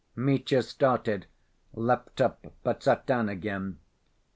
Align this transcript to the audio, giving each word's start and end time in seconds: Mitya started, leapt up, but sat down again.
Mitya 0.15 0.63
started, 0.63 1.27
leapt 1.73 2.21
up, 2.21 2.47
but 2.63 2.81
sat 2.81 3.05
down 3.05 3.29
again. 3.29 3.77